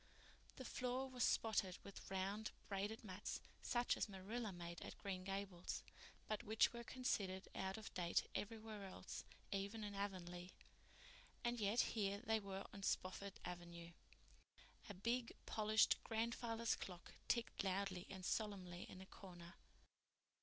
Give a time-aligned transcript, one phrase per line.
[0.55, 5.83] The floor was spotted with round, braided mats, such as Marilla made at Green Gables,
[6.27, 10.53] but which were considered out of date everywhere else, even in Avonlea.
[11.43, 13.91] And yet here they were on Spofford Avenue!
[14.89, 19.53] A big, polished grandfather's clock ticked loudly and solemnly in a corner.